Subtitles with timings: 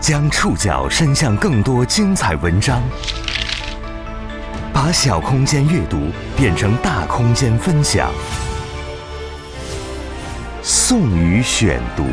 [0.00, 2.80] 将触角伸向更多精彩文章，
[4.72, 5.98] 把小空间阅读
[6.36, 8.12] 变成大空间分享。
[10.62, 12.04] 宋宇选读，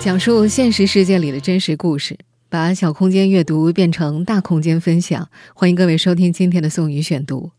[0.00, 2.18] 讲述现实世界里的真实故事，
[2.48, 5.28] 把小空间阅读变成大空间分享。
[5.54, 7.52] 欢迎各位收听今天的宋宇选读。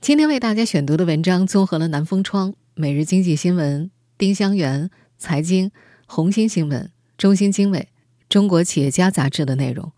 [0.00, 4.88] 今天为大家选读的文章综合了南风窗、每日经济新闻、丁香园
[5.18, 5.72] 财经、
[6.06, 6.88] 红星新闻。
[7.18, 7.88] 中新经纬、
[8.28, 9.90] 中国企业家杂志的内容，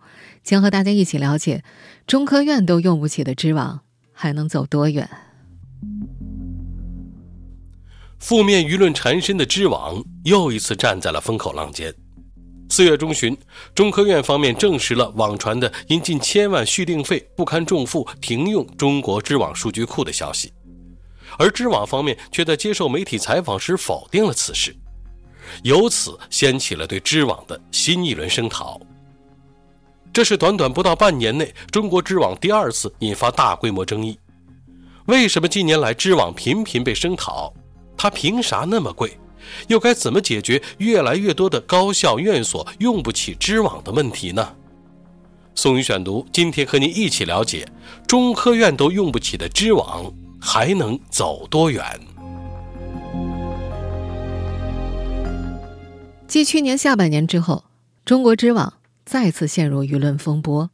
[0.43, 1.63] 将和大家一起了解
[2.07, 5.09] 中科院都用不起的知网还能走多远。
[8.19, 11.95] 负面舆论缠身的知网又一次站在了风口浪尖。
[12.71, 13.37] 四月中旬，
[13.75, 20.53] 中科院方面证实了网传的因近千万续订费不堪重负停用中国知网数据库的消息，
[21.39, 24.75] 而知网方面却在接受媒体采访时否定了此事。
[25.63, 28.81] 由此掀起了对知网的新一轮声讨。
[30.13, 34.19] 这是短短不到半年内中国知网第二次引发大规模争议。
[35.07, 37.53] 为什么近年来知网频频被声讨？
[37.97, 39.17] 它凭啥那么贵？
[39.69, 44.55] 又该怎么解决越来越多的高校院所用不起知网的问题呢？
[45.55, 47.67] 宋宇选读今天和您一起了解：
[48.07, 51.85] 中科院都用不起的知网还能走多远？
[56.31, 57.65] 继去年下半年之后，
[58.05, 60.71] 中国知网再次陷入舆论风波。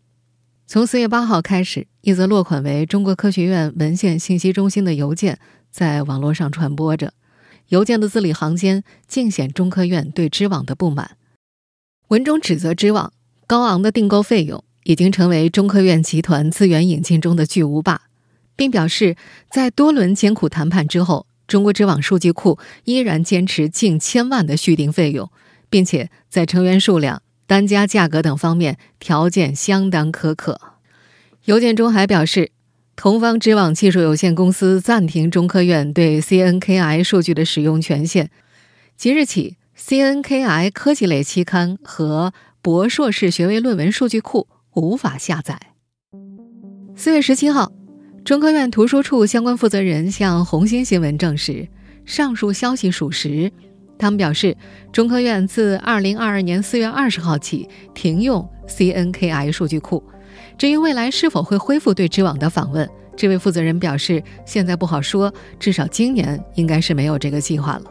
[0.66, 5.38] 从四月八号开始，一则落款为“中国科学院文献信息中心”的邮件
[5.70, 7.14] 在网络上传播着。
[7.68, 11.16] 邮件的字里行间尽显中科院对知网的不满。
[12.08, 13.14] 文中指责知网
[13.46, 18.02] 高昂的订购费用已经成为中科院集团资源引进中的巨无霸，
[18.54, 19.16] 并表示
[19.50, 25.30] 在多轮艰苦谈判之后，中国知网数据库依然坚持近千万的续订费用。
[25.76, 30.58] 并且在成员数量、单价、价格等方面条件相当苛刻。
[31.44, 32.50] 邮件中还表示，
[32.96, 38.28] 同方知网技术有限公司暂停中科院对 CNKI 数据的使用权限，
[38.96, 42.32] 即日起，CNKI 科技类期刊和
[42.62, 45.60] 博硕士学位论文数据库无法下载。
[46.96, 47.70] 四月十七号，
[48.24, 51.68] 中科院图书处相关负责人向红星新闻证实，
[52.06, 53.52] 上述消息属实。
[53.98, 54.56] 他们表示，
[54.92, 60.02] 中科院自二零二二年四月二十号起停用 CNKI 数据库。
[60.58, 67.84] 至于未来是否会恢复对知网的访问，这位负责人表示，现在不好说，至少今年应该是没有这个计划了。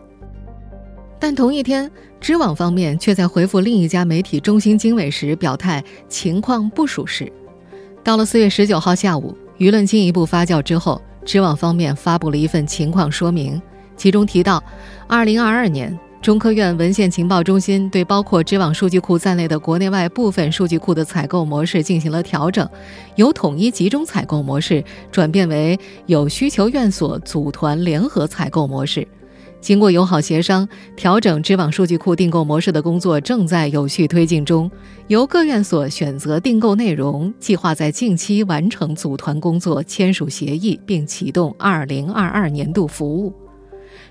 [1.20, 1.90] 但同一天，
[2.20, 7.32] 知网方面却在回复另一家媒体中新经纬时表态，情况不属实。
[8.04, 13.60] 到了四月十九号下午，舆论进一步发酵之后，知网方面发布了一份情况说明。
[13.95, 14.63] 其中提到，
[15.07, 22.67] 二零二二年，中科院文献情报中心对包括知网数据库在内的国内外部分数据库的采购模式进行了调整，
[23.16, 29.07] 由统一集中采购模式转变为有需求院所组团联合采购模式。
[29.61, 34.69] 经过友好协商，调整知网数据库订购模式的工作正在有序推进中，
[35.07, 43.33] 由各院所选择订购内容，计划在近期完成组团工作，签署协议，并启动二零二二年度服务。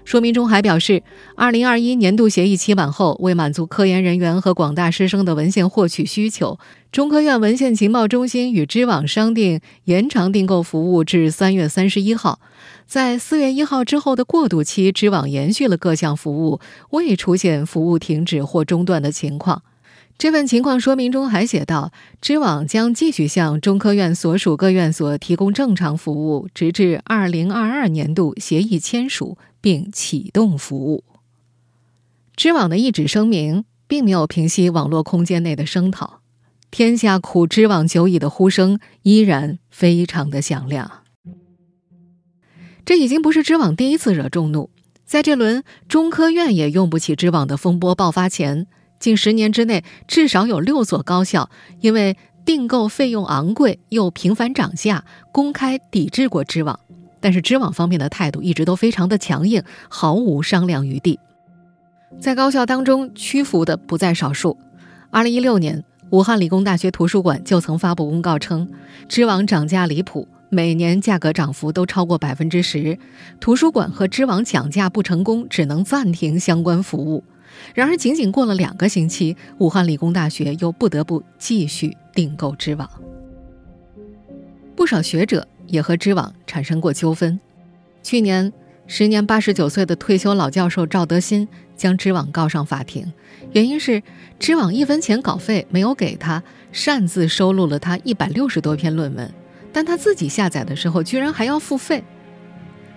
[0.04, 1.02] 说明中还表示，
[1.34, 6.58] 二零二一年度协议期满后，为满足科研人员和广大师生的文献获取需求，
[6.92, 12.38] 中科院文献情报中心与知网商定延长订购服务至三月三十一号。
[12.86, 16.60] 在四月一号之后的过渡期，知网延续了各项服务，
[16.90, 19.62] 未出现服务停止或中断的情况。
[20.16, 29.38] 这份情况说明中还写道，知网将继续向中科院所属各院所提供正常服务，直至二零二二年度协议签署。
[29.64, 31.04] 并启动服务。
[32.36, 36.20] 知网的一纸声明并没有平息网络空间内的声讨，
[36.70, 41.04] 天下苦知网久矣的呼声依然非常的响亮。
[42.84, 44.68] 这已经不是知网第一次惹众怒，
[45.06, 48.66] 在这轮中科院也用不起知网的风波爆发前，
[49.00, 51.48] 近十年之内至少有六所高校
[51.80, 56.78] 因为订购费用昂贵又频繁涨价，公开抵制过知网。
[57.24, 61.18] 但是知网方面的态度一直都非常的强硬，毫无商量余地。
[62.20, 64.58] 在高校当中屈服的不在少数。
[65.08, 68.68] 二零一六年，武汉理工大学图书馆就曾发布公告称，
[69.08, 72.98] 知网涨价离谱，每年价格涨幅都超过百分之十。
[73.40, 77.24] 图书馆和知网讲价不成功，只能暂停相关服务。
[77.74, 82.86] 然而，仅仅过了两个星期，武汉理工大学又不得不继续订购知网。
[84.76, 85.48] 不少学者。
[85.66, 87.38] 也和知网产生过纠纷。
[88.02, 88.52] 去年，
[88.86, 93.12] 时年八十九岁的退休老教授赵德新将知网告上法庭，
[93.52, 94.02] 原因是
[94.38, 99.32] 知网一分钱稿费没有给他，擅自收录了他一百六十多篇论文，
[99.72, 102.04] 但他自己下载的时候居然还要付费。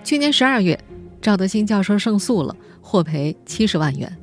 [0.04, 0.78] 去年十二月，
[1.22, 4.18] 赵德新教授胜诉了，获赔七十万元。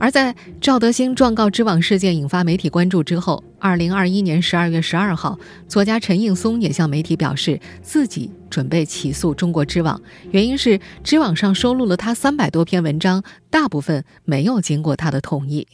[0.00, 10.00] 而在赵德兴状告知网事件引发媒体关注之后，二零二一年十二月十二号，作家陈应松也向媒体表示，自己准备起诉中国知网，
[10.30, 15.66] 原因是知网上收录了他三百多篇文章，大部分没有经过他的同意。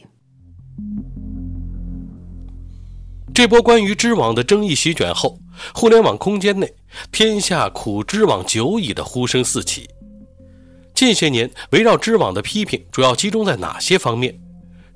[3.33, 5.37] 这波关于知网的争议席卷后，
[5.73, 6.73] 互联网空间内
[7.11, 9.87] “天下苦知网久矣”的呼声四起。
[10.95, 14.33] 近些年围绕知网的批评主要集中在哪些方面？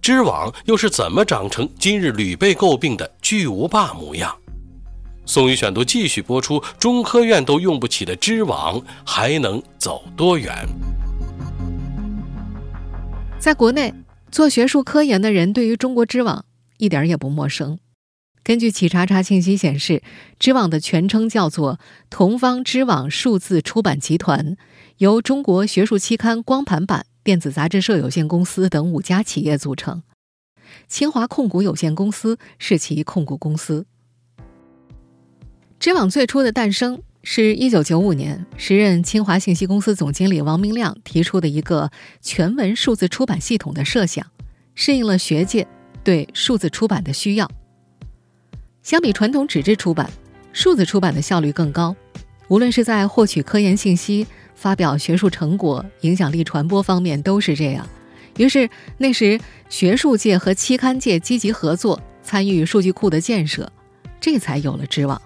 [0.02, 4.34] 知网又是怎么长成今日屡被诟病的巨无霸模样？
[5.26, 10.56] 宋宇选读继续播出：中科院都用不起的知网还能走多远？
[13.38, 13.94] 在国内
[14.32, 16.46] 做学术科研的人对于中国知网
[16.78, 17.78] 一点也不陌生。
[18.44, 20.02] 根据企查查信息显示，
[20.40, 24.58] 知网的全称叫做同方知网数字出版集团。
[24.98, 30.04] 由中国学术期刊光盘版电子杂志社有限公司等五家企业组成，
[30.88, 33.86] 清华控股有限公司是其控股公司。
[35.80, 41.92] 知网最初的诞生是一九九五年，时任清华信息公司总经理王明亮提出的一个
[42.22, 44.26] 全文数字出版系统的设想，
[44.76, 45.66] 适应了学界
[46.04, 47.50] 对数字出版的需要。
[48.82, 50.10] 相比传统纸质出版，
[50.54, 51.96] 数字出版的效率更高，
[52.48, 54.26] 无论是在获取科研信息。
[54.56, 57.88] 发表学术成果、影响力传播方面都是这样。
[58.36, 59.40] 于是那时
[59.70, 63.72] 学术界和期刊界积极合作，参与数据库的建设，
[64.20, 65.22] 这才有了知网。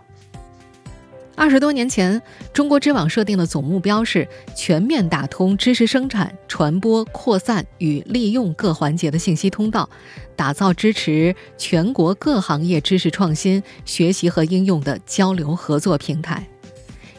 [1.36, 2.22] 二十多年前，
[2.54, 9.90] 中国知网设定的总目标是全面打通知识生产、传播、扩散与利用各环节的信息通道，
[10.36, 16.48] 打造支持全国各行业知识创新、学习和应用的交流合作平台。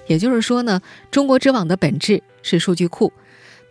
[0.06, 0.80] 也就是说呢，
[1.10, 3.12] 中国知网的本质是数据库，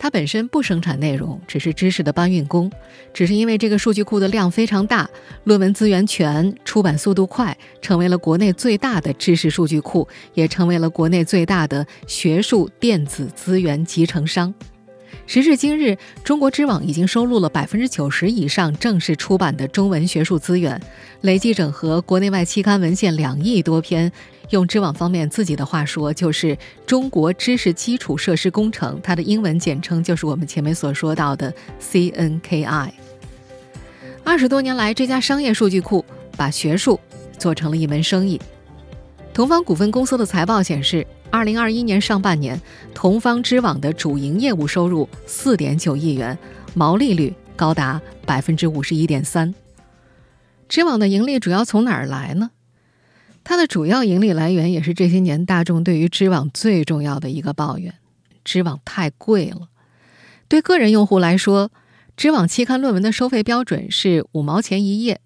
[0.03, 2.69] 它本身不生产内容，只是知识的搬运工。
[3.13, 5.09] 只是因为这个数据库的量非常大，
[5.45, 14.53] 论文资源全，出版速度快，成为了国内最大的知识数据库，也成为了国内最大的学术电子资源集成商。
[15.25, 20.79] 时至今日，中国知网已经收录了百分之九十以上正式出版的中文学术资源，
[21.21, 24.11] 累计整合国内外期刊文献两亿多篇。
[24.49, 31.51] 用知网方面自己的话说，就是中国知识基础设施工程，它的英文简称就是我们前面所说到的
[31.81, 32.91] CNKI。
[34.23, 36.05] 二十多年来，这家商业数据库
[36.35, 36.99] 把学术
[37.37, 38.39] 做成了一门生意。
[39.33, 41.07] 同方股份公司的财报显示。
[41.33, 42.61] 二零二一年上半年，
[42.93, 46.37] 同方知网的主营业务收入四点九亿元，
[46.75, 49.51] 毛利率高达百分之五十一点三。
[50.69, 52.51] 知网的盈利主要从哪儿来呢？
[53.43, 57.95] 它的主要盈利来源也是这些年大众对于知网最重要的一个抱怨：
[58.43, 59.69] 知网太贵了。
[60.47, 61.71] 对个人用户来说，
[62.15, 65.19] 知网期刊论文的收费标准是五毛钱一页。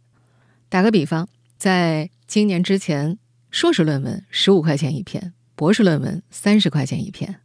[0.70, 1.28] 打个比方，
[1.58, 3.18] 在今年之前，
[3.52, 5.34] 硕士论文十五块钱一篇。
[5.58, 7.38] 博士论文三十块钱一篇，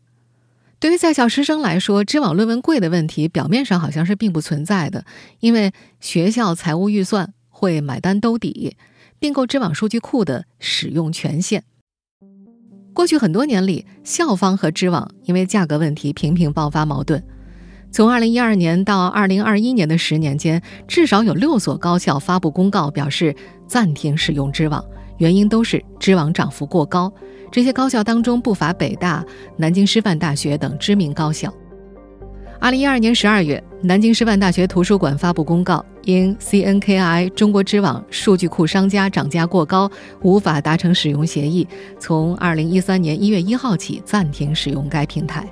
[0.79, 5.07] 对于在校师生来说，知网论文贵的问题表面上好像是并不存在的，
[5.41, 8.77] 因为学校财务预算会买单兜底，
[9.19, 11.65] 并购知网数据库的使用权限。
[12.93, 17.25] 过去很多年里，校方和知网因为价格问题频频爆发矛盾。
[17.91, 23.35] 从二零一二年到二零二一年的十年间，至少有六所高校发布公告表示
[23.67, 24.85] 暂停使用知网，
[25.19, 27.13] 原因都是知网涨幅过高。
[27.51, 29.25] 这些高校当中不乏北大、
[29.57, 31.53] 南京师范大学等知名高校。
[32.59, 39.91] 二零一二年十二月，南京师范大学图书馆发布公告，因 CNKI 中国知网数据库商家涨价过高，
[40.23, 41.67] 无法达成使用协议，
[41.99, 45.45] 从二零一三年一月一号起暂停使用该平台。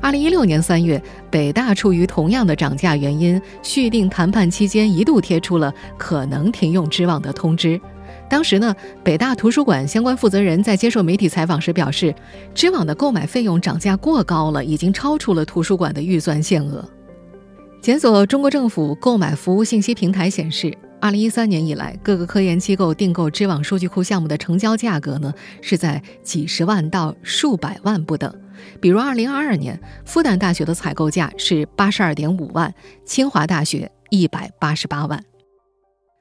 [0.00, 1.00] 二零一六年三月，
[1.30, 7.80] 北大出于同样的涨价原因，续订谈判期间一度贴出了可能停用知网的通知。
[8.28, 12.14] 当时呢，北大图书馆相关负责人在接受媒体采访时表示，
[12.54, 16.84] 知网的购买费用涨价过高了，已经超出了图书馆的预算限额。
[17.80, 28.34] 检索中国政府购买服务信息平台显示，二零一三年以来，各个科研机构订购知网数据库项目的成交价格呢，是在几十万到数百万不等。
[28.80, 32.72] 比如，二零二二年，复旦大学的采购价是八十二点五万，
[33.04, 35.22] 清华大学一百八十八万。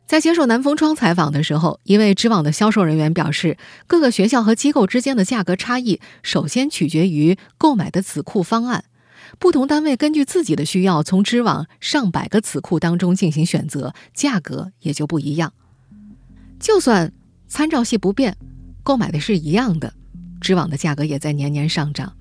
[0.06, 3.58] 在接受南风窗采访的时候，一位知网的销售人员表示，
[3.88, 8.84] 各个学校和机构之间的价格差异，首先取决于购买的子库方案。
[9.40, 15.54] 不同单位根据自己的需要，从知网上百个子库当中进行选择，价格也就不一样。
[16.60, 17.12] 就算
[17.48, 18.38] 参照系不变，
[18.84, 19.92] 购买的是一样的，
[20.40, 22.14] 知网的价格也在年年上涨。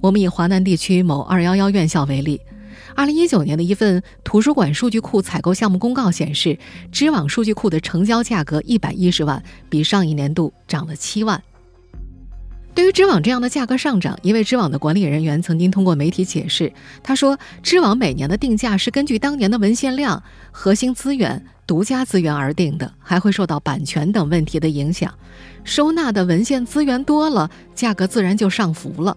[0.00, 2.40] 我们以华南地区某二幺幺院校为例。
[2.94, 6.58] 二零一九年的一份图书馆数据库采购项目公告显示，
[6.90, 11.42] 知网数据库的成交价格一百一十万，比上一年度涨了七万。
[12.72, 16.72] 对于知网这样的价格上涨，一位知网的管理人员曾经通过媒体解释，
[17.02, 20.22] 他说：“知网每年的定价是根据当年的文献量、
[20.52, 25.12] 核心资源、独家资源而定的，还会受到版权等问题的影响。
[25.64, 29.16] 收纳的文献资源多了，价格自然就上浮了。”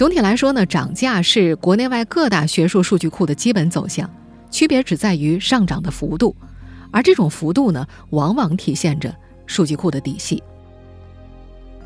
[0.00, 4.08] 总体来说呢，涨价是国内外各大学术数据库的基本走向，
[4.50, 6.34] 区别只在于上涨的幅度，
[6.90, 9.14] 而这种幅度呢，往往体现着
[9.44, 10.42] 数据库的底细。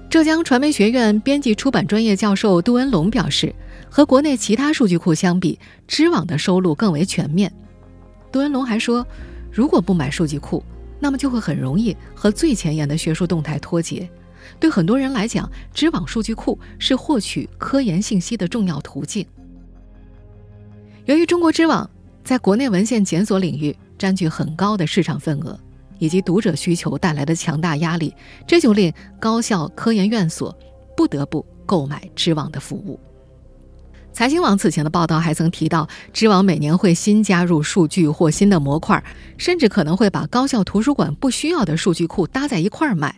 [0.09, 3.53] 浙江传媒学院编辑出版专业教授杜文龙表示，
[3.91, 7.53] 和国内其他数据库相比，知网的收录更为全面。
[8.31, 9.05] 杜文龙还说，
[9.51, 10.63] 如果不买数据库，
[11.01, 14.09] 那么就会很容易和最前沿的学术动态脱节。
[14.65, 19.27] 对很多人来讲，知网数据库是获取科研信息的重要途径。
[21.05, 21.89] 由于中国知网
[22.25, 25.61] 在国内文献检索领域占据很高的市场份额，
[25.99, 28.15] 以及读者需求带来的强大压力，
[28.47, 28.91] 这就令
[29.21, 30.57] 高校科研院所
[30.97, 32.99] 不得不购买知网的服务。
[34.15, 39.05] 财经网此前的报道还曾提到，知网每年会新加入数据或新的模块，
[39.37, 43.15] 甚至可能会把高校图书馆不需要的数据库搭在一块儿卖。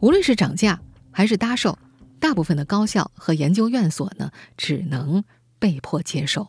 [0.00, 1.76] 无论是涨价还是搭售，
[2.20, 5.24] 大部分的高校和研究院所呢，只能
[5.58, 6.46] 被迫接受。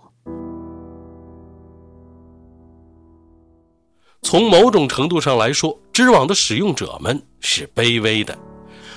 [4.22, 8.38] 从某种程度上来说，知网的使用者们是卑微的。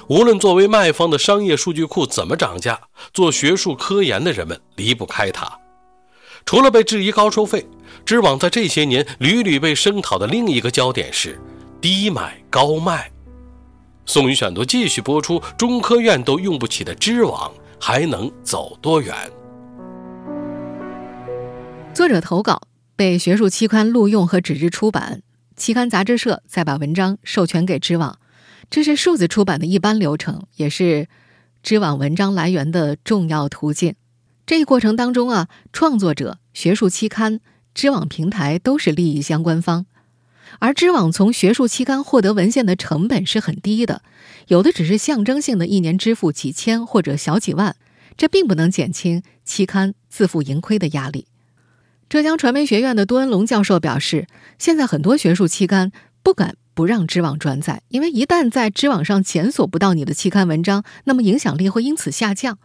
[0.09, 2.79] 无论作为卖方的商业数据库怎么涨价，
[3.15, 5.59] 做学术科研的人们离不开它。
[6.45, 7.67] 除了被质疑高收费，
[8.05, 11.41] 知网在这些年屡屡被声讨的另一个焦点是
[11.81, 13.11] 低买高卖。
[14.13, 17.51] 宋宇选读继续播出，中科院都用不起的知网
[17.81, 19.17] 还能走多远？
[21.95, 22.61] 作者投稿
[22.95, 25.23] 被学术期刊录用和纸质出版，
[25.57, 28.19] 期刊杂志社再把文章授权给知网，
[28.69, 31.09] 这是数字出版的一般流程，也是
[31.63, 33.95] 知网文章来源的重要途径。
[34.45, 37.41] 这一过程当中啊，创作者、学术期刊、
[37.73, 39.87] 知网平台都是利益相关方。
[40.59, 44.03] 而知网从学术期刊获得文献的成本是很低的，
[44.49, 47.75] 有的只是象征性的一年支付几千或者小几万，
[48.17, 51.27] 这并不能减轻期刊自负盈亏的压力。
[52.09, 54.27] 浙江传媒学院的杜恩龙教授表示，
[54.59, 55.91] 现在很多学术期刊
[56.23, 62.59] 不敢不让知网转载，因为一旦在知网上检索不到你的期刊文章，那么影响力会因此下降。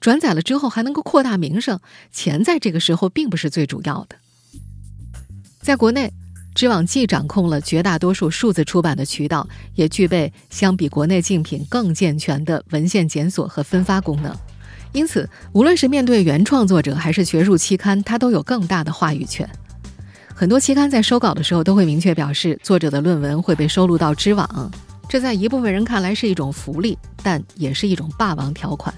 [0.00, 4.16] 转载了之后还能够扩大名声，钱在这个时候并不是最主要的。
[5.60, 6.12] 在国内。
[6.54, 14.32] 知网既掌控了绝大多数数字出版的渠道，也具备相比国内竞品更健全的文献检索和分发功能。
[14.92, 19.48] 因此，无论是面对原创作者还是学术期刊，它都有更大的话语权。
[20.32, 24.70] 很多期刊在收稿的时候都会明确表示，作者的论文会被收录到知网。
[25.08, 28.94] 这在一部分人看来是一种福利，但也是一种霸王条款。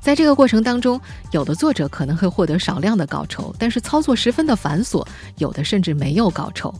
[0.00, 1.00] 在这个过程当中，
[1.32, 5.04] 有的作者可能会获得少量的稿酬，但是操作十分的繁琐，
[5.38, 6.72] 有的甚至没有稿酬。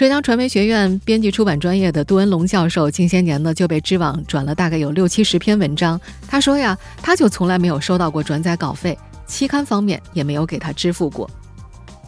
[0.00, 6.00] 浙江传媒学院编辑出版专业的杜文龙教授，近些年呢就被知网转了大概有六七十篇文章。
[6.26, 11.30] 他说呀，他就从来没有收到过转载稿费，期刊方面也没有给他支付过。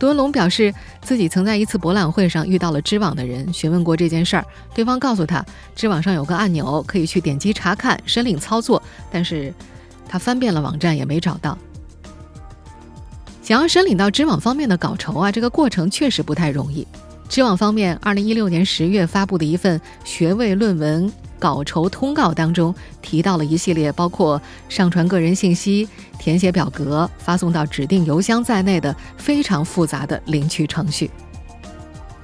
[0.00, 0.72] 杜文龙表示，
[1.02, 5.44] 自己曾在一次博览会上遇到了知网的人，询问过这件事儿，对方告诉他，
[5.76, 9.52] 知网上有个按钮可以去点击查看、申领操作，但是
[10.08, 11.58] 他翻遍了网站也没找到。
[13.42, 16.88] 想要申领到知网方面的稿酬啊，这个过程确实不太容易。
[17.32, 31.10] 知网方面，二零一六年十月发布的一份学位论文稿酬通告当中，提到了一系列包括上传个人信息、填写表格、发送到指定邮箱在内的非常复杂的领取程序。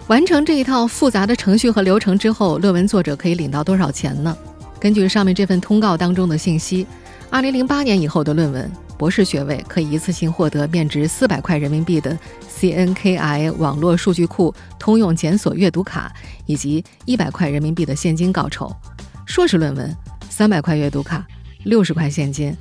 [0.08, 4.36] 完成这一套复杂的程序和流程之后，论文作者可以领到多少钱呢？
[4.78, 6.86] 根据上面这份通告当中的信息，
[7.30, 8.70] 二零零八年以后的论文。
[8.98, 12.18] 博士学位可以一次性获得面值四百块人民币的
[12.58, 16.12] CNKI 网络数据库通用检索阅读卡，
[16.46, 18.66] 以及一百块人民币的现金稿酬；
[19.24, 19.96] 硕士论文
[20.28, 21.24] 三百块阅读卡，
[21.62, 22.52] 六十块现金；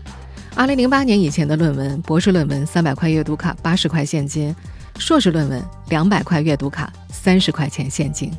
[0.56, 4.54] 二零零八年以前的论文，博士论文三百块阅读卡，八十块现金；
[5.00, 8.32] 硕士论文两百块阅读卡，三十块钱现金。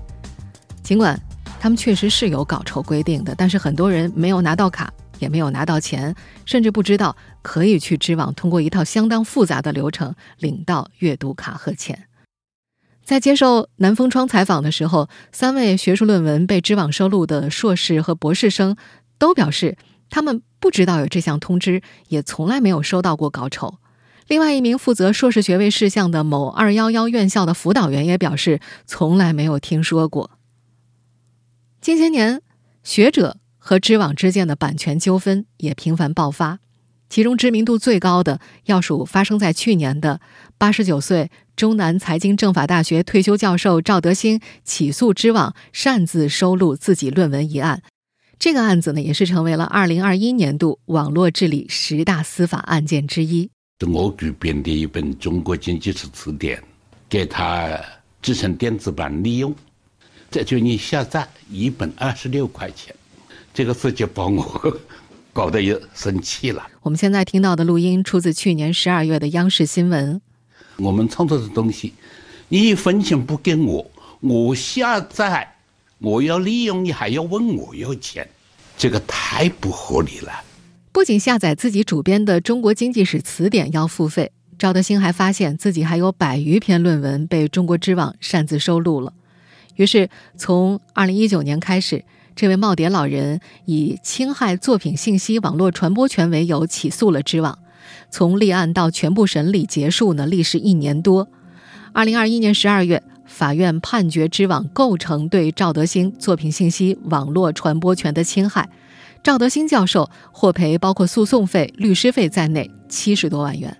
[0.84, 1.20] 尽管
[1.58, 12.08] 他们确实是有稿酬规定的，但是很多人没有拿到卡，也没有拿到钱，甚至不知道可以去知网通过一套相当复杂的流程领到阅读卡和钱。
[13.04, 18.76] 在接受南风窗采访的时候，三位学术论文被知网收录的硕士和博士生
[19.18, 19.78] 都表示，
[20.10, 23.78] 他们不知道有这项通知，也从来没有收到过稿酬。
[24.26, 30.32] 另外一名负责硕士学位事项的某二幺幺院校的辅导员也表示，从来没有听说过。
[31.80, 32.42] 近些年，
[32.82, 36.58] 学者和知网之间的版权纠纷也频繁爆发，
[37.10, 40.22] 其中知名度最高的要数发生在去年的
[40.56, 47.82] 八十九岁中南财经政法大学退休教授赵德兴起诉知网擅自收录自己论文一案。
[48.38, 53.50] 这个案子呢，也是成为了二零二一年度网络治理十大司法案件之一。
[53.86, 56.56] 我改编的一本《中国经济史词典》，
[57.06, 57.78] 给他
[58.22, 59.54] 制成电子版利用，
[60.30, 62.94] 这就你下载一本二十六块钱，
[63.58, 64.78] 这个事就把我
[65.32, 66.64] 搞得也生气了。
[66.80, 70.20] 我们现在听到的录音出自去年十二月的央视新闻。
[70.76, 71.92] 我们创作的东西，
[72.50, 75.56] 你一分钱不给我，我下载，
[75.98, 78.28] 我要利用，你还要问我要钱，
[78.76, 80.30] 这个太不合理了。
[80.92, 89.12] 不仅下载自己主编的《中国经济史词典》要付费，赵德兴还发现自己还有百余篇论文被中国知网擅自收录了。
[89.74, 92.04] 于是，从二零一九年开始，
[92.38, 97.58] 这位耄耋老人以侵害作品信息网络传播权为由起诉了知网。
[98.12, 101.26] 从立案到全部审理结束呢，历时一年多。
[101.94, 108.68] 2021年12月，法院判决知网构成对赵德兴作品信息网络传播权的侵害。
[109.24, 113.76] 赵德兴教授获赔包括诉讼费、律师费在内七十多万元。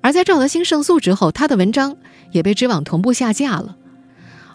[0.00, 1.98] 而在赵德兴胜诉之后，他的文章
[2.30, 3.76] 也被知网同步下架了。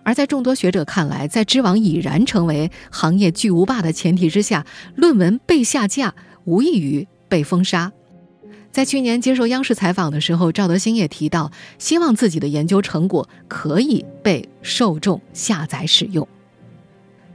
[0.07, 7.91] 而在众多学者看来，在知网已然成为行业巨无霸的前提之下，论文被下架无异于被封杀。
[8.71, 16.25] 在去年接受央视采访的时候，赵德兴也提到，希望自己的研究成果可以被受众下载使用。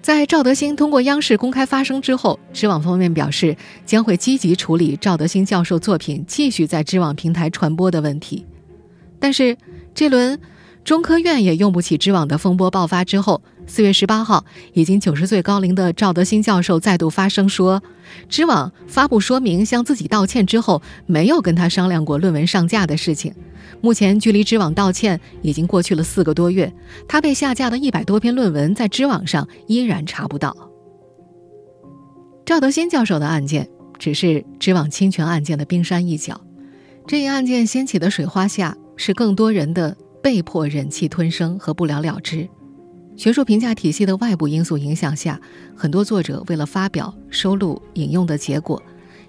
[0.00, 3.54] 在赵德兴通过央视公开发声之后，知网方面表示
[3.84, 8.46] 将会积极处理赵德兴教授作品继续在知网平台传播的问题。
[9.20, 9.54] 但是，
[9.94, 10.40] 这轮
[10.84, 17.80] 中科院也用不起知网的风波爆发之后，四月十八号，已经九十岁高龄的赵德新教授再度发声说，
[18.28, 23.32] 知网发布说明向自己道歉之后，没有跟他商量过论文上架的事情。
[23.80, 26.72] 目前距离知网道歉已经过去了四个多月，
[27.06, 30.56] 他被下架的一百多篇论文在知网上依然查不到。
[32.44, 33.68] 赵德新教授的案件
[34.00, 36.40] 只是知网侵权案件的冰山一角，
[37.06, 42.48] 这一案件掀起的水花下是更多人的被迫忍气吞声和不了了之。
[43.16, 45.38] 学术评价体系的外部因素影响下，
[45.76, 48.82] 很多作者为了发表、收录、引用的结果，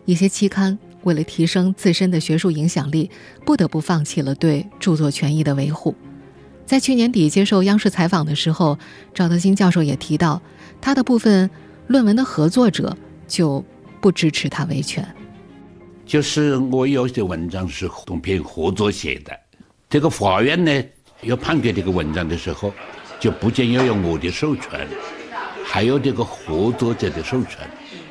[0.06, 0.78] 一些期刊。
[1.04, 3.12] 为了提升自身的学术影响力，
[3.46, 5.94] 不得不放弃了对著作权益的维护。
[6.66, 8.80] 在去年底接受央视采访的时候，
[9.14, 10.42] 赵德新教授也提到，
[10.80, 11.50] 他的部分
[11.88, 12.96] 论文的合作者
[13.28, 13.62] 就
[14.00, 15.06] 不支持他维权。
[16.06, 19.38] 就是我有些文章是同别人合作写的，
[19.94, 20.84] 这个法院呢
[21.22, 22.74] 要判给这个文章的时候，
[23.20, 24.88] 就不仅要有我的授权，
[25.64, 27.60] 还有这个合作者的授权。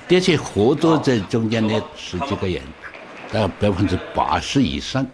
[0.07, 2.62] 这些合作者中间的十几个人。
[3.33, 5.05] 呃，百分之八十以上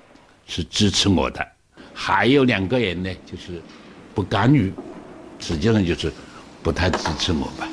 [0.46, 1.42] 是支持我的，
[1.94, 3.62] 还有两个人呢，就是
[4.14, 4.70] 不干预，
[5.38, 6.12] 实际上就是
[6.62, 7.66] 不太支持我吧。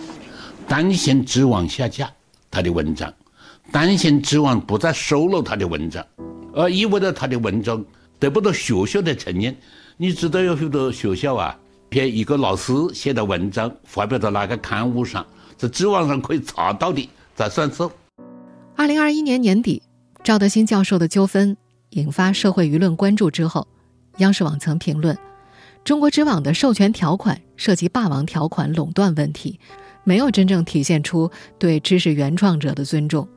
[0.69, 2.09] 担心知网下架
[2.49, 3.13] 他的文章，
[3.73, 6.01] 担心知网不再收录他的文章，
[6.53, 7.83] 而意味着他的文章
[8.19, 9.55] 得不到学校的承认。
[9.97, 11.57] 你知道有许多学校啊，
[11.89, 15.25] 编一个老师写的文章发表到哪个刊物上，
[15.57, 17.91] 在知网上可以查到的才算数。
[18.75, 19.81] 二零二一年年底。
[20.23, 21.55] 赵德新教授的纠纷
[21.91, 23.67] 引发社会舆论关注之后，
[24.17, 25.15] 央视网曾评论：
[25.83, 29.59] 中国知网的授权条款涉及霸王条款、垄断问题，
[30.03, 33.29] 没有真正体现出对知识原创者的尊重。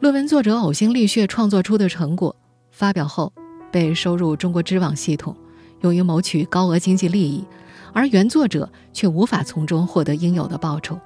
[0.00, 2.34] 论文作者呕心沥血创作出的成果，
[2.70, 3.30] 发表后
[3.72, 5.34] 被收入中国知网系统，
[5.80, 7.44] 用于谋取高额经济利益，
[7.92, 10.96] 而原作者却无法从中获得应有的报酬。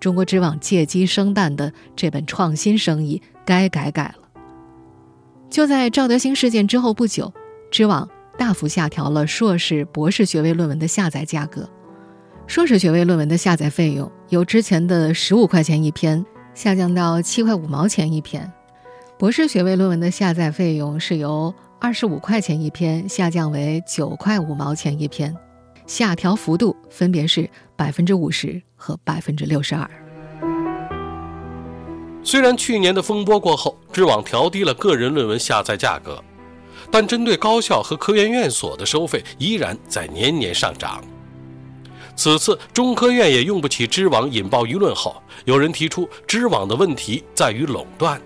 [0.00, 4.28] 中国知网借机生蛋的这本创新生意，该改改了。
[5.50, 7.32] 就在赵德兴事件之后不久，
[7.70, 8.08] 知网
[8.38, 11.68] 大幅下调了硕士、博士学位论文的下载价格。
[12.46, 18.52] 硕士学位论文的下载费用由之前的十五块钱一篇下降到七块五毛钱一篇，
[19.18, 25.36] 博士学位论文的下载费用是由二十五块钱一篇下降为九块五毛钱一篇。
[25.84, 29.90] 下调幅度分别是百分之五十和百分之六十二。
[32.22, 36.22] 虽然去年的风波过后，知网调低了个人论文下载价格，
[36.88, 41.02] 但针对高校和科研院所的收费依然在年年上涨。
[42.14, 48.22] 此次中科院也用不起知网引爆舆论后，有人提出知网的问题在于垄断。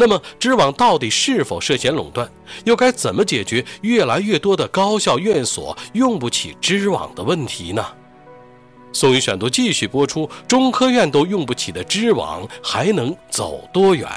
[0.00, 2.30] 那么，知网到底是否涉嫌垄断？
[2.64, 7.84] 又该怎么解决越来越多的高校院所用不起知网的问题呢？
[8.92, 14.08] 宋宇选读继续播出：中科院都用不起的知网，还能走多远？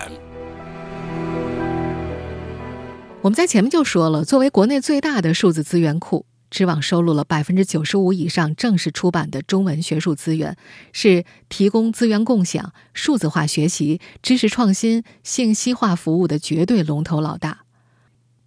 [3.23, 6.27] 我们在前面就说了，作为国内最大的数字资源库。
[6.51, 10.55] 知网收录了百分之九十五以上正式出版的中文学术资源，
[10.91, 17.61] 是提供资源共享、数字化学习、知识创新、信息化服务的绝对龙头老大。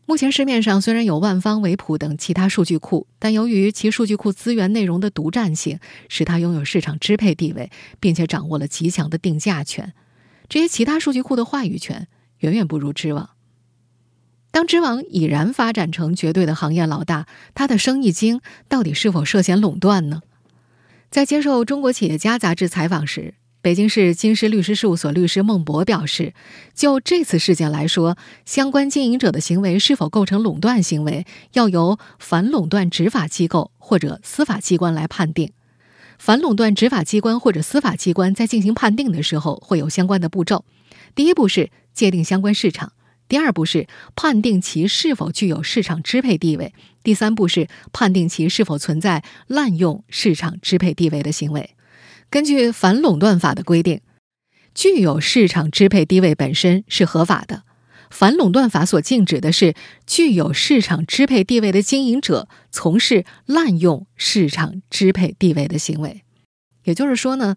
[0.07, 5.79] 目前市面上虽然有万方、维普等其他数据库，但由于其数据库资源内容的独占性，
[6.11, 9.95] 使它拥有市场支配地位，并且掌握了极强的定价权。
[10.47, 12.07] 这些其他数据库的话语权
[12.40, 13.31] 远远不如知网。
[14.55, 20.23] 当知网已然发展成绝对的行业老大，它的生意经到底是否涉嫌垄断呢？
[21.11, 26.35] 在接受《中国企业家》杂志采访时，北京市金狮律师事务所律师孟博表示，
[26.73, 35.51] 就这次事件来说，相关经营者的行为是否构成垄断行为，要由反垄断执法机构或者司法机关来判定。
[36.17, 40.64] 反垄断执法机关或者司法机关在进行判定的时候，会有相关的步骤。
[41.17, 42.93] 第一步是界定相关市场。
[43.29, 51.71] 第二步是判定其是否具有市场支配地位，第三步是判定其是否存在滥用市场支配地位的行为。
[52.31, 54.01] 根据反垄断法的规定，
[54.75, 57.65] 具有市场支配地位本身是合法的。
[58.11, 59.75] 反垄断法所禁止的是
[60.07, 66.23] 具有市场支配地位的经营者从事滥用市场支配地位的行为。
[66.85, 67.57] 也就是说呢，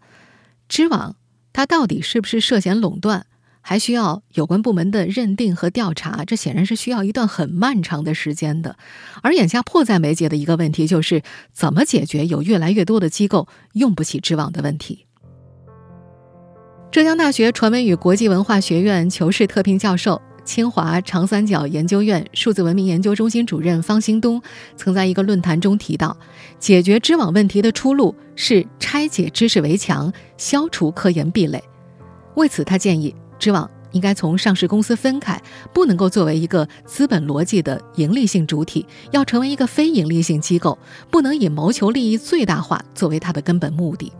[0.67, 1.15] 知网
[1.53, 3.26] 它到底是不是涉嫌垄断？
[3.69, 8.77] 还需要有关部门的认定和调查，这显然是需要一段很漫长的时间的。
[9.21, 15.05] 而眼下迫在眉睫的一个问题，就是怎么解决有越来越多的机构用不起知网的问题。
[16.93, 24.41] 浙江大学传媒与国际文化学院求是特聘教授、清华长三角研究院数字文明研究中心主任方兴东
[24.77, 26.15] 曾在一个论坛中提到，
[26.57, 31.61] 解决知网问题的出路是拆解知识围墙，消除科研壁垒。
[32.35, 33.13] 为此，他建议。
[33.39, 35.41] 知网应该从上市公司分开，
[35.73, 40.77] 不能够作为一个资本逻辑的盈利性主体，要成为一个非盈利性机构，
[41.09, 44.11] 不能以谋求利益最大化作为它的根本目的。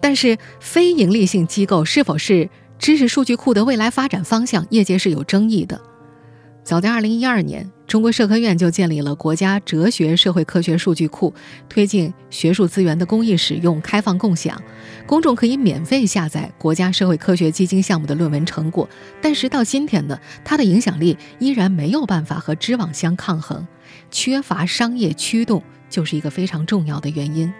[0.00, 5.80] 但是，非盈利性机构是否是知识数据库的未来发展方向，业界是有争议的。
[6.68, 7.70] 早在2012年。
[7.86, 11.32] 中国社科院就建立了国家哲学社会科学数据库，
[11.66, 14.62] 推进学术资源的公益使用、开放共享，
[15.06, 18.86] 公众可以免费下载国家社会科学基金项目的论文成果。
[19.22, 23.66] 但是到今天呢，它的影响力依然没有办法和知网相抗衡，
[24.10, 27.50] 缺乏商业驱动就是一个非常重要的原因。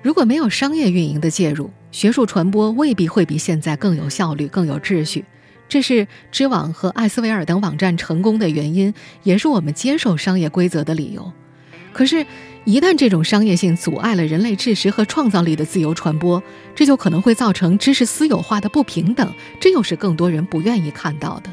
[0.00, 5.24] 如果没有商业运营的介入，学术传播未必会比现在更有效率、更有秩序。
[5.72, 11.32] 这是知网和艾斯维尔等网站成功的原因，也是我们接受商业规则的理由。
[11.94, 12.26] 可是，
[12.66, 16.42] 一旦这种商业性阻碍了人类知识和创造力的自由传播，
[16.74, 21.48] 这就可能会造成知识私有化的不平等，这又是更多人不愿意看到的。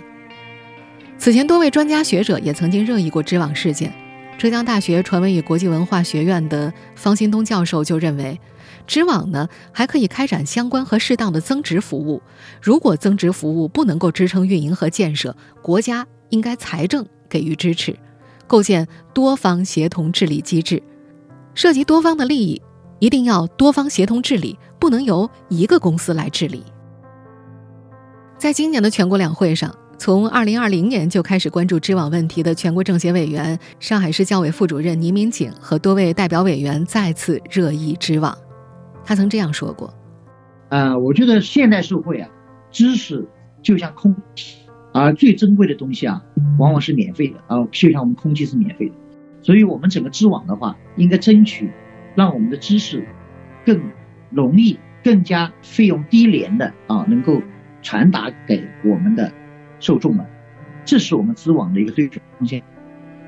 [1.18, 3.94] 此前，多位专家学者也曾经热议过知网事件。
[4.38, 8.38] 浙江大学传媒与国际文化学院的方新东教授就认为。
[8.89, 12.19] 知网呢，还可以开展相关和适当的增值服务。
[12.60, 17.95] 如果增值服务不能够支撑运营和建设，国家应该财政给予支持，
[18.47, 20.82] 构建多方协同治理机制。
[21.54, 22.60] 涉及多方的利益，
[22.97, 26.63] 一定要多方协同治理，不能由一个公司来治理。
[28.39, 38.36] 在今年的全国两会上，从2020年就开始关注知网问题的全国政协委员、上海市教委副主任倪敏景和多位代表委员再次热议知网。
[39.10, 39.91] 他曾这样说过
[40.69, 42.30] ：“啊，我觉得现代社会啊，
[42.69, 43.28] 知识
[43.63, 44.60] 就像空气，
[44.93, 46.22] 而最珍贵的东西啊，
[46.60, 48.93] 往往是免费的啊，就像我们空气是免费的。
[49.41, 51.72] 所以，我们整个知网的话，应该争取
[52.13, 53.04] 让我们的知识
[53.65, 53.82] 更
[54.30, 57.41] 容易、更加费用低廉的啊，能够
[57.82, 59.34] 传达给我们的
[59.80, 60.24] 受众们。
[60.86, 62.60] 这是我们知网的一个追求方向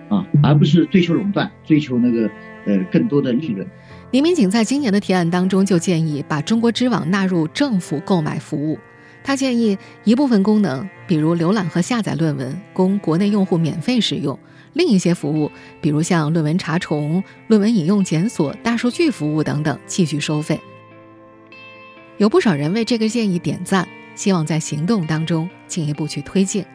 [0.10, 2.30] 啊，而不是追求垄断，追求那个
[2.68, 3.68] 呃更多的利润。”
[4.12, 8.78] 李民警在今年的提案当中就建议把中国知网纳入政府购买服务。
[9.24, 14.38] 他建议一部分功能，比如浏览和下载论文，供国内用户免费使用；
[14.74, 20.60] 另一些服务，比如像论文查重、论文引用检索、大数据服务等等，继续收费。
[22.18, 26.66] 有不少人为这个建议点赞，希望在行动当中进一步去推进。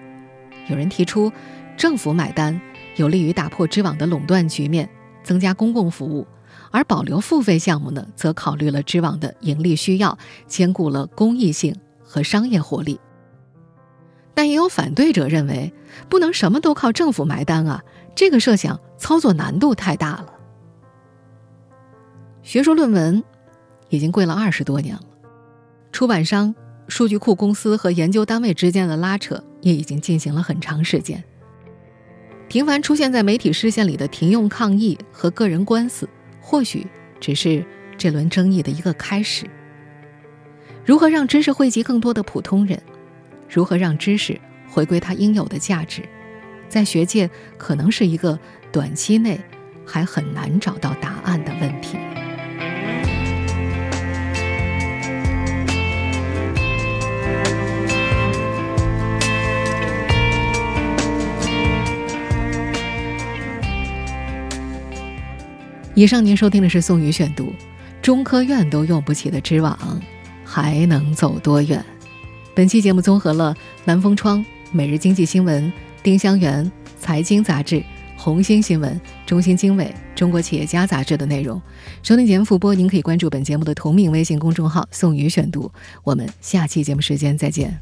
[0.69, 1.31] 有人提出，
[1.77, 2.59] 政府买单
[2.95, 4.89] 有利于打破知网的垄断局面，
[5.23, 6.27] 增加公共服务；
[6.77, 13.01] 而保留付费项目呢，则考虑了知网的盈利需要，兼顾了公益性和商业活力。
[14.35, 15.73] 但也有反对者认为，
[16.11, 17.83] 不能什么都靠政府埋单啊，
[18.15, 20.35] 这个设想操作难度太大了。
[22.43, 23.25] 学术论文
[23.89, 25.03] 已经贵了二十多年了，
[25.93, 26.55] 出版商、
[26.89, 31.25] 数据库公司和研究单位之间的拉扯也已经进行了很长时间。
[32.49, 36.07] 频繁出现在媒体视线里的停用抗议和个人官司，
[36.49, 36.87] 或许
[37.19, 37.67] 只是
[37.99, 39.47] 这轮争议的一个开始。
[40.85, 42.81] 如何让知识惠及更多的普通人？
[43.51, 46.03] 如何让知识回归它应有的价值，
[46.69, 47.29] 在学界
[47.59, 48.39] 可能是一个
[48.71, 49.41] 短期内
[49.85, 51.99] 还很难找到答案的问题。
[65.97, 67.51] 以上您收听的是宋宇选读，
[68.03, 69.99] 中科院都用不起的知网，
[70.45, 71.83] 还能走多远？
[72.55, 73.55] 本期节目综合了
[73.87, 74.39] 《南风窗》
[74.73, 75.65] 《每日经济新闻》
[76.03, 76.63] 《丁香园》
[77.01, 77.77] 《财经杂志》
[78.15, 78.93] 《红星新闻》
[79.25, 81.59] 《中新经纬》《中国企业家杂志》的内容。
[82.03, 85.73] 收听节目复播，您可以关注本节目的同名微信公众号“宋宇选读”。
[86.05, 87.81] 我们下期节目时间再见。